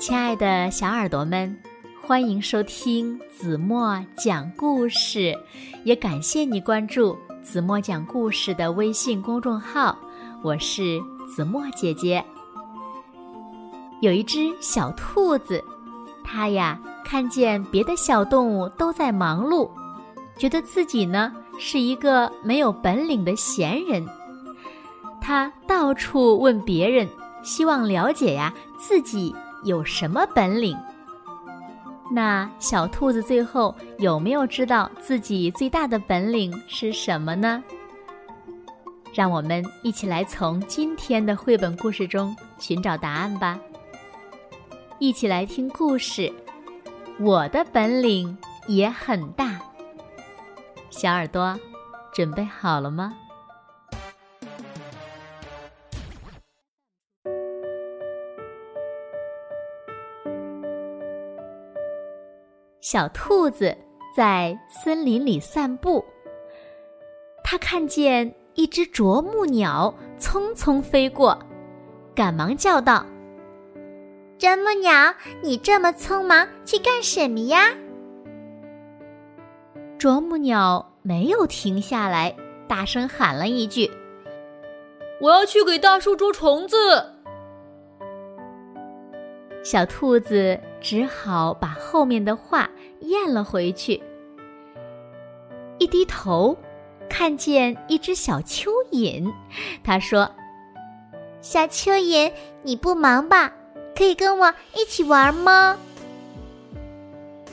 [0.00, 1.54] 亲爱的小耳朵们，
[2.00, 5.38] 欢迎收听子墨讲故事，
[5.84, 9.94] 也感谢你关注子墨讲故事的微信公众号。
[10.42, 12.24] 我是子墨姐姐。
[14.00, 15.62] 有一只小兔子，
[16.24, 19.68] 它呀看见别的小动物都在忙碌，
[20.34, 24.02] 觉得自己呢是一个没有本领的闲人。
[25.20, 27.06] 它到处问别人，
[27.42, 29.36] 希望了解呀自己。
[29.64, 30.76] 有什么本领？
[32.12, 37.62] 那小兔子最后有没有知道自己最大的本领是什么呢？
[39.14, 43.58] 让我们一起来从今天的绘本故事中寻找答案吧。
[44.98, 46.32] 一起来听故事，
[47.18, 48.36] 我的本领
[48.66, 49.60] 也很大。
[50.90, 51.58] 小耳朵，
[52.12, 53.14] 准备好了吗？
[62.92, 63.72] 小兔子
[64.16, 66.04] 在森林里散步，
[67.44, 71.38] 它看见一只啄木鸟匆匆飞过，
[72.16, 73.06] 赶忙叫道
[74.40, 77.72] ：“啄木鸟，你这么匆忙去干什么呀？”
[79.96, 82.34] 啄木鸟没有停下来，
[82.66, 83.88] 大声喊了一句
[85.22, 86.76] ：“我要去给大树捉虫子。”
[89.62, 92.68] 小兔子只好把后面的话
[93.00, 94.02] 咽了回去。
[95.78, 96.56] 一低头，
[97.08, 99.32] 看见一只小蚯蚓，
[99.82, 100.30] 他说
[101.40, 103.52] ：“小蚯蚓，你不忙吧？
[103.96, 105.78] 可以跟我一起玩吗？”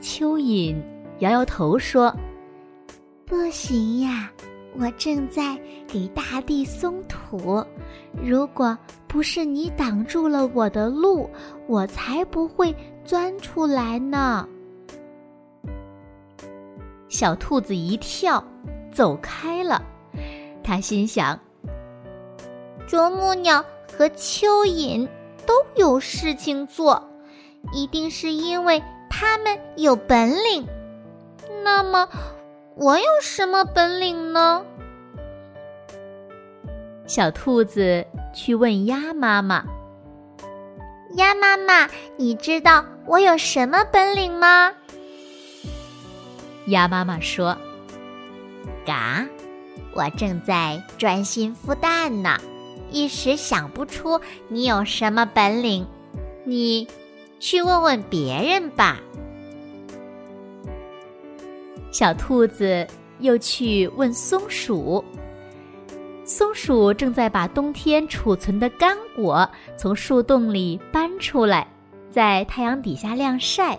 [0.00, 0.76] 蚯蚓
[1.20, 2.14] 摇摇头说
[3.26, 4.30] ：“不行呀。”
[4.80, 5.54] 我正在
[5.86, 7.62] 给大地松土，
[8.24, 8.74] 如果
[9.06, 11.28] 不是你挡住了我的路，
[11.66, 14.48] 我才不会钻出来呢。
[17.08, 18.42] 小兔子一跳，
[18.92, 19.82] 走开了。
[20.62, 21.38] 他心想：
[22.86, 23.64] 啄木鸟
[23.96, 25.08] 和蚯蚓
[25.46, 27.10] 都有事情做，
[27.72, 30.66] 一定是因为他们有本领。
[31.62, 32.08] 那么。
[32.74, 34.64] 我有什么本领呢？
[37.06, 39.62] 小兔子去问鸭妈妈
[41.16, 44.72] ：“鸭妈妈，你知道我有什么本领吗？”
[46.66, 47.56] 鸭妈妈说
[48.86, 49.26] ：“嘎，
[49.94, 52.38] 我正在专心孵蛋呢，
[52.90, 55.86] 一时想不出你有什么本领。
[56.44, 56.86] 你
[57.40, 59.00] 去问问别人吧。”
[61.90, 62.86] 小兔子
[63.18, 65.04] 又去问松鼠，
[66.24, 69.46] 松鼠正在把冬天储存的干果
[69.76, 71.68] 从树洞里搬出来，
[72.12, 73.78] 在太阳底下晾晒。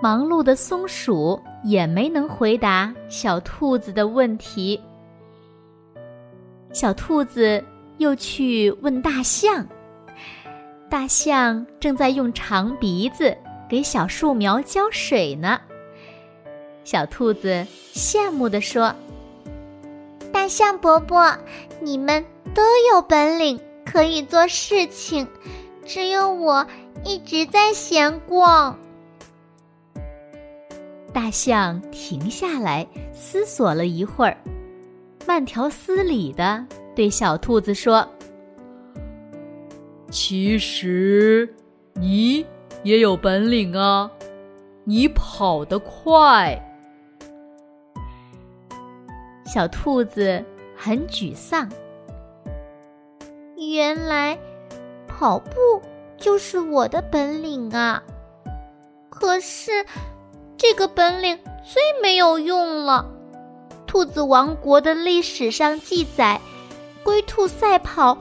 [0.00, 4.80] 忙碌的松鼠也没能回答小兔子的问题。
[6.72, 7.62] 小兔子
[7.98, 9.66] 又去问大象，
[10.88, 13.36] 大象正在用长鼻子
[13.68, 15.60] 给小树苗浇水呢。
[16.82, 18.94] 小兔子羡慕地说
[20.32, 21.36] ：“大象伯伯，
[21.80, 22.24] 你们
[22.54, 25.28] 都有本领，可以做事情，
[25.90, 26.64] 只有我
[27.02, 28.78] 一直在闲逛。”
[31.12, 34.36] 大象停下来思索了一会儿，
[35.26, 36.64] 慢条斯理的
[36.94, 38.08] 对小兔子说
[40.12, 41.52] ：“其实
[41.94, 42.46] 你
[42.84, 44.08] 也有本领啊，
[44.84, 46.56] 你跑得快。”
[49.44, 50.44] 小兔子
[50.76, 51.68] 很沮丧。
[53.56, 54.38] 原来，
[55.20, 55.82] 跑步
[56.16, 58.02] 就是我的本领啊！
[59.10, 59.84] 可是，
[60.56, 63.06] 这个本领最没有用了。
[63.86, 66.40] 兔子王国的历史上记载，
[67.04, 68.16] 龟兔赛跑，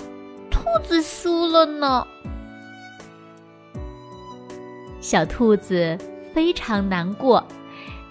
[0.51, 2.05] 兔子输了呢。
[4.99, 5.97] 小兔子
[6.33, 7.41] 非常难过，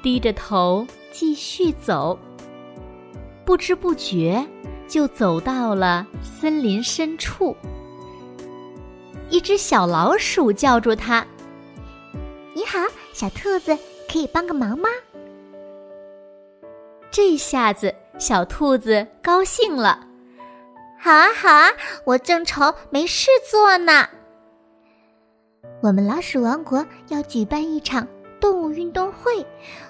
[0.02, 2.18] 低着头继续走。
[3.44, 4.42] 不知不觉，
[4.88, 7.54] 就走到了森林深处。
[9.30, 11.26] 一只小老鼠叫住他
[12.54, 12.78] ：“你好，
[13.12, 13.76] 小兔子，
[14.10, 14.88] 可以帮个忙吗？”
[17.10, 20.06] 这下子，小兔子高兴了
[20.98, 21.68] ：“好啊，好啊，
[22.04, 24.08] 我正愁没事做呢。
[25.82, 28.06] 我们老鼠王国要举办一场。”
[28.40, 29.44] 动物运动会，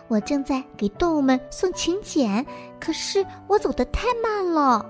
[0.09, 2.45] 我正在给动物们送请柬，
[2.81, 4.87] 可是我走得太慢了。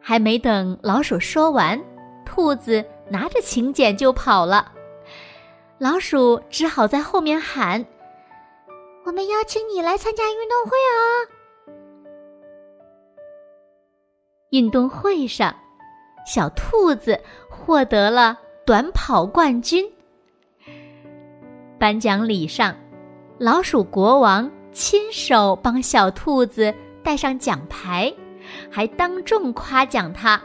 [0.00, 1.76] 还没等老鼠说完，
[2.38, 4.70] 兔子拿着请柬就跑了。
[5.76, 7.84] 老鼠只好在后面喊
[9.04, 10.94] ：“我们邀请你来参加运动会啊！”
[14.50, 15.52] 运动会上，
[16.24, 17.20] 小兔子
[17.50, 19.84] 获得了短跑冠军。
[21.76, 22.72] 颁奖礼上，
[23.36, 28.14] 老鼠国王亲手帮小兔子戴上奖牌，
[28.70, 30.40] 还当众夸奖他：“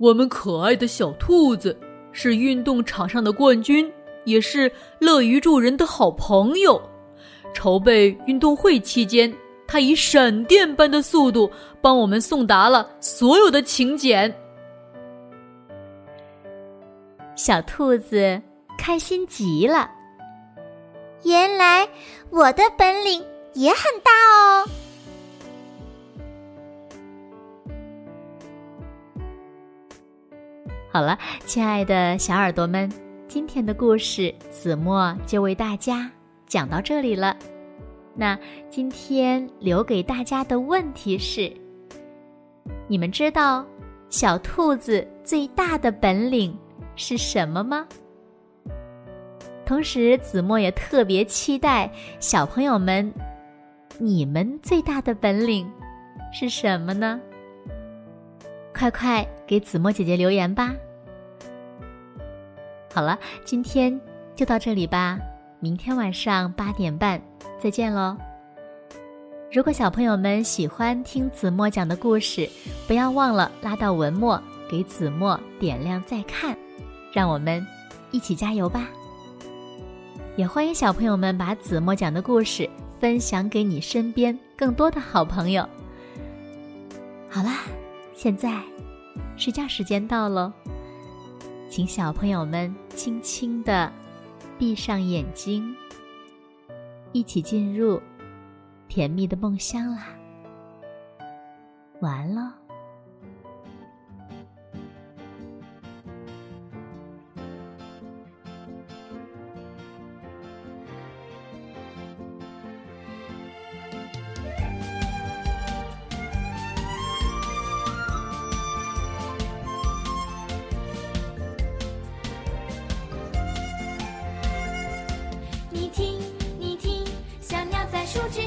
[0.00, 1.78] 我们可爱的小兔子
[2.10, 3.92] 是运动场上的冠军，
[4.24, 6.80] 也是乐于助人的好朋友。
[7.52, 9.32] 筹备运动会期间。”
[9.72, 11.48] 他以闪电般的速度
[11.80, 14.34] 帮我们送达了所有的请柬。
[17.36, 18.42] 小兔子
[18.76, 19.88] 开心极了，
[21.22, 21.88] 原来
[22.30, 24.66] 我的本领也很大哦！
[30.92, 31.16] 好了，
[31.46, 32.90] 亲爱的小耳朵们，
[33.28, 36.10] 今天的故事子墨就为大家
[36.48, 37.36] 讲到这里了。
[38.12, 38.36] 那
[38.68, 41.48] 今天留给大家的问题是：
[42.88, 43.64] 你们知道
[44.08, 46.58] 小兔子最大的本领
[46.96, 47.86] 是什么吗？
[49.64, 51.88] 同时，子墨也特别期待
[52.18, 53.14] 小朋友们，
[54.00, 55.70] 你们最大的本领
[56.32, 57.20] 是什么呢？
[58.80, 60.74] 快快给子墨姐姐留言吧！
[62.94, 64.00] 好了，今天
[64.34, 65.18] 就到这里吧，
[65.58, 67.20] 明天晚上八点半。
[67.60, 68.16] 再见喽！
[69.52, 72.48] 如果小朋友们喜欢听子墨讲的故事，
[72.86, 76.56] 不要忘了拉到文末给子墨点亮再看，
[77.12, 77.62] 让我们
[78.12, 78.88] 一起加油吧！
[80.36, 82.66] 也欢迎小朋友们把子墨讲的故事
[82.98, 85.68] 分享给你身边更多的好朋友。
[87.28, 87.58] 好啦，
[88.22, 88.62] 现在
[89.34, 90.52] 睡觉时间到喽，
[91.70, 93.90] 请小朋友们轻轻的
[94.58, 95.74] 闭上眼睛。
[97.12, 97.98] 一起进入
[98.88, 100.08] 甜蜜的梦乡啦！
[102.00, 102.54] 完了。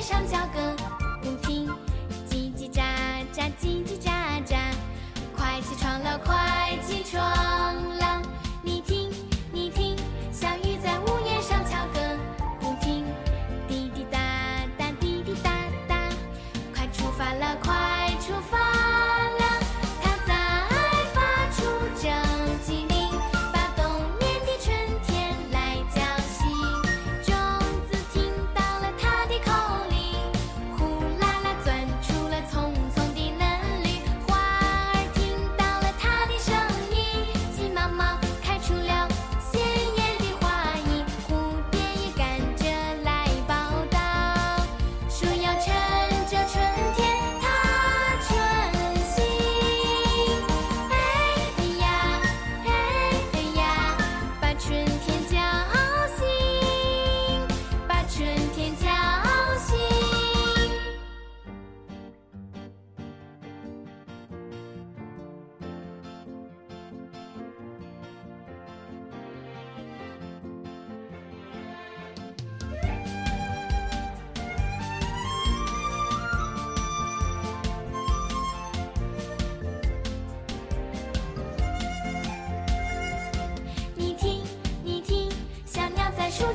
[0.02, 0.63] 树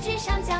[0.00, 0.57] 枝上。